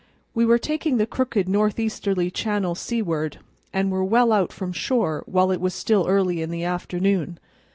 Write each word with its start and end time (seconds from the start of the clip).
We 0.33 0.47
were 0.47 0.57
taking 0.57 0.97
the 0.97 1.05
crooked 1.05 1.47
northeasterly 1.47 2.31
channel 2.31 2.73
seaward, 2.73 3.37
and 3.71 3.91
were 3.91 4.03
well 4.03 4.31
out 4.33 4.51
from 4.51 4.73
shore 4.73 5.21
while 5.27 5.51
it 5.51 5.61
was 5.61 5.75
still 5.75 6.07
early 6.07 6.41
in 6.41 6.49
the 6.49 6.63
afternoon. 6.63 7.37